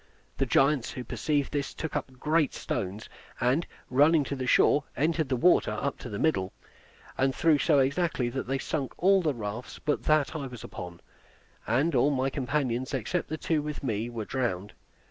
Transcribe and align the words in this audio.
The 0.39 0.47
giants, 0.47 0.89
who 0.89 1.03
perceived 1.03 1.51
this, 1.53 1.75
took 1.75 1.95
up 1.95 2.11
great 2.19 2.55
stones, 2.55 3.07
and, 3.39 3.67
running 3.87 4.23
to 4.23 4.35
the 4.35 4.47
shore, 4.47 4.83
entered 4.97 5.29
the 5.29 5.35
water 5.35 5.69
up 5.79 5.99
to 5.99 6.09
the 6.09 6.17
middle, 6.17 6.53
and 7.19 7.35
threw 7.35 7.59
so 7.59 7.77
exactly 7.77 8.27
that 8.29 8.47
they 8.47 8.57
sunk 8.57 8.93
all 8.97 9.21
the 9.21 9.35
rafts 9.35 9.77
but 9.77 10.01
that 10.05 10.35
I 10.35 10.47
was 10.47 10.63
upon; 10.63 11.01
and 11.67 11.93
all 11.93 12.09
my 12.09 12.31
companions 12.31 12.95
except 12.95 13.29
the 13.29 13.37
two 13.37 13.61
with 13.61 13.83
me, 13.83 14.09
were 14.09 14.25
drowned. 14.25 14.73